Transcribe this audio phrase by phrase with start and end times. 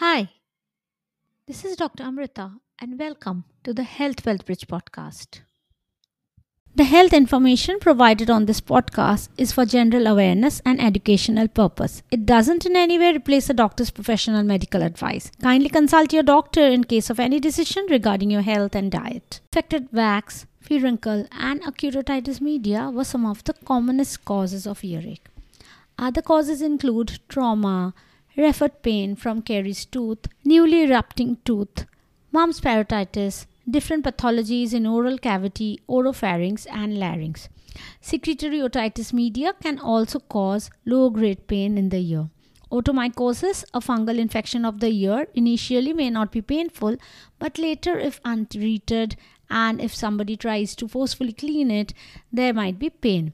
[0.00, 0.30] Hi,
[1.46, 2.04] this is Dr.
[2.04, 5.40] Amrita, and welcome to the Health Wealth Bridge podcast.
[6.74, 12.02] The health information provided on this podcast is for general awareness and educational purpose.
[12.10, 15.30] It doesn't in any way replace a doctor's professional medical advice.
[15.42, 19.40] Kindly consult your doctor in case of any decision regarding your health and diet.
[19.52, 25.28] Affected wax, furuncle, and acute otitis media were some of the commonest causes of earache.
[25.98, 27.92] Other causes include trauma,
[28.40, 31.86] referred pain from caries tooth, newly erupting tooth,
[32.32, 37.48] mumps parotitis, different pathologies in oral cavity, oropharynx, and larynx.
[38.00, 42.28] Secretory otitis media can also cause low grade pain in the ear.
[42.72, 46.96] Otomycosis, a fungal infection of the ear, initially may not be painful,
[47.38, 49.16] but later, if untreated
[49.50, 51.92] and if somebody tries to forcefully clean it,
[52.32, 53.32] there might be pain.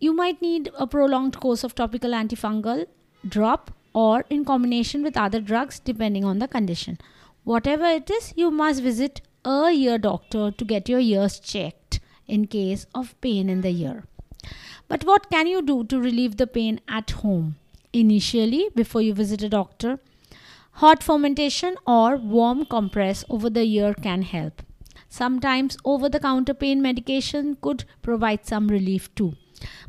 [0.00, 2.86] You might need a prolonged course of topical antifungal
[3.26, 6.98] drop or in combination with other drugs depending on the condition.
[7.44, 12.46] Whatever it is, you must visit a ear doctor to get your ears checked in
[12.46, 14.04] case of pain in the ear.
[14.88, 17.56] But what can you do to relieve the pain at home?
[17.92, 19.98] Initially, before you visit a doctor,
[20.72, 24.62] hot fomentation or warm compress over the ear can help.
[25.08, 29.34] Sometimes over the counter pain medication could provide some relief too.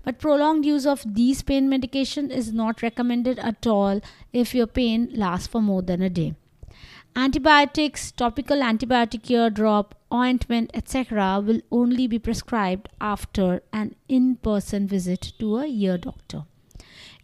[0.04, 4.02] But prolonged use of these pain medication is not recommended at all
[4.34, 6.36] if your pain lasts for more than a day.
[7.16, 11.42] Antibiotics, topical antibiotic ear drop, ointment, etc.
[11.46, 16.46] will only be prescribed after an in-person visit to a ear doctor.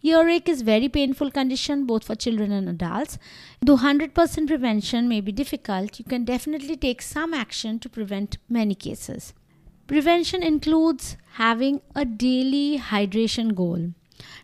[0.02, 3.18] Earache is very painful condition both for children and adults.
[3.60, 8.74] Though 100% prevention may be difficult, you can definitely take some action to prevent many
[8.74, 9.32] cases.
[9.86, 13.92] Prevention includes having a daily hydration goal.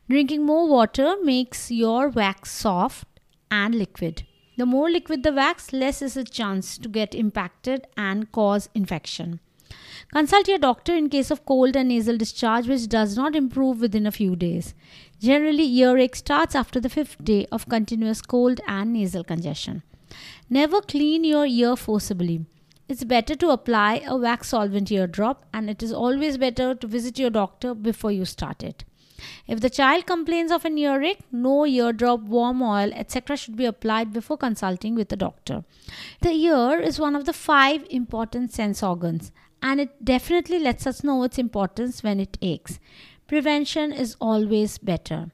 [0.08, 3.08] Drinking more water makes your wax soft
[3.50, 4.24] and liquid.
[4.56, 9.40] The more liquid the wax, less is the chance to get impacted and cause infection.
[10.12, 14.06] Consult your doctor in case of cold and nasal discharge, which does not improve within
[14.06, 14.74] a few days.
[15.18, 19.82] Generally, earache starts after the fifth day of continuous cold and nasal congestion.
[20.48, 22.44] Never clean your ear forcibly.
[22.92, 27.18] It's better to apply a wax solvent eardrop, and it is always better to visit
[27.18, 28.84] your doctor before you start it.
[29.46, 33.38] If the child complains of an earache, no eardrop, warm oil, etc.
[33.38, 35.64] should be applied before consulting with the doctor.
[36.20, 39.32] The ear is one of the five important sense organs,
[39.62, 42.78] and it definitely lets us know its importance when it aches.
[43.26, 45.30] Prevention is always better.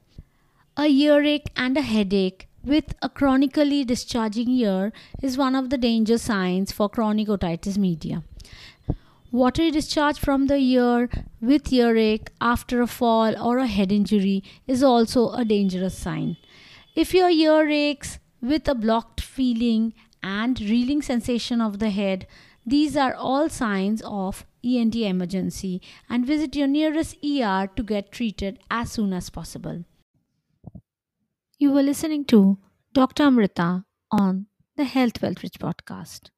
[0.77, 6.17] A earache and a headache with a chronically discharging ear is one of the danger
[6.17, 8.23] signs for chronic otitis media.
[9.31, 11.09] Watery discharge from the ear
[11.39, 16.37] with earache after a fall or a head injury is also a dangerous sign.
[16.95, 19.93] If your ear aches with a blocked feeling
[20.23, 22.25] and reeling sensation of the head,
[22.65, 28.59] these are all signs of ENT emergency and visit your nearest ER to get treated
[28.69, 29.85] as soon as possible.
[31.59, 32.57] You were listening to
[32.93, 33.23] Dr.
[33.23, 34.47] Amrita on
[34.77, 36.29] the Health Wealth Bridge podcast.